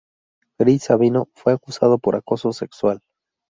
[0.59, 3.01] Chris Savino fue acusado por acoso sexual.